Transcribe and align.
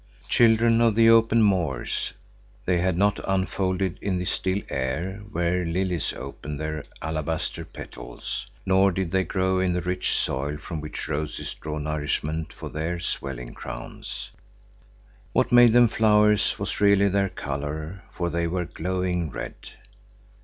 Children 0.27 0.81
of 0.81 0.95
the 0.95 1.11
open 1.11 1.43
moors, 1.43 2.11
they 2.65 2.79
had 2.79 2.97
not 2.97 3.19
unfolded 3.27 3.99
in 4.01 4.17
the 4.17 4.25
still 4.25 4.59
air 4.67 5.21
where 5.31 5.63
lilies 5.63 6.11
open 6.13 6.57
their 6.57 6.85
alabaster 7.03 7.63
petals; 7.63 8.47
nor 8.65 8.91
did 8.91 9.11
they 9.11 9.23
grow 9.23 9.59
in 9.59 9.73
the 9.73 9.81
rich 9.81 10.13
soil 10.17 10.57
from 10.57 10.81
which 10.81 11.07
roses 11.07 11.53
draw 11.53 11.77
nourishment 11.77 12.51
for 12.51 12.69
their 12.69 12.99
swelling 12.99 13.53
crowns. 13.53 14.31
What 15.33 15.51
made 15.51 15.73
them 15.73 15.87
flowers 15.87 16.57
was 16.57 16.81
really 16.81 17.07
their 17.07 17.29
color, 17.29 18.01
for 18.11 18.31
they 18.31 18.47
were 18.47 18.65
glowing 18.65 19.29
red. 19.29 19.53